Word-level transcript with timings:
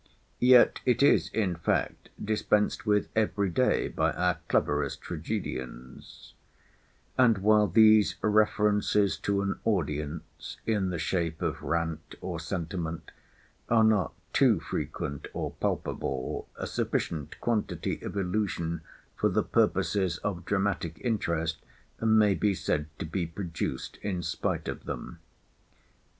Yet 0.39 0.79
it 0.83 1.03
is, 1.03 1.29
in 1.29 1.55
fact, 1.57 2.09
dispensed 2.19 2.87
with 2.87 3.09
every 3.15 3.51
day 3.51 3.87
by 3.87 4.09
our 4.13 4.39
cleverest 4.49 4.99
tragedians; 5.03 6.33
and 7.19 7.37
while 7.37 7.67
these 7.67 8.15
references 8.23 9.15
to 9.19 9.43
an 9.43 9.59
audience, 9.63 10.57
in 10.65 10.89
the 10.89 10.97
shape 10.97 11.43
of 11.43 11.61
rant 11.61 12.15
or 12.19 12.39
sentiment, 12.39 13.11
are 13.69 13.83
not 13.83 14.13
too 14.33 14.59
frequent 14.59 15.27
or 15.33 15.51
palpable, 15.61 16.49
a 16.55 16.65
sufficient 16.65 17.39
quantity 17.39 18.01
of 18.01 18.17
illusion 18.17 18.81
for 19.15 19.29
the 19.29 19.43
purposes 19.43 20.17
of 20.23 20.45
dramatic 20.45 20.99
interest 21.03 21.59
may 22.01 22.33
be 22.33 22.55
said 22.55 22.87
to 22.97 23.05
be 23.05 23.27
produced 23.27 23.97
in 23.97 24.23
spite 24.23 24.67
of 24.67 24.85
them. 24.85 25.19